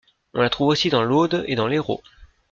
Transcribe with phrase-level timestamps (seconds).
[0.33, 2.01] On la trouve aussi dans l'Aude et dans l'Hérault.